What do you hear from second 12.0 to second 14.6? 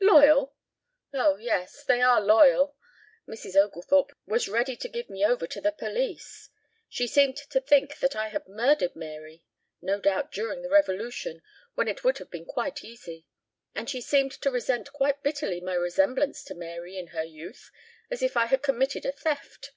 would have been quite easy. And she seemed to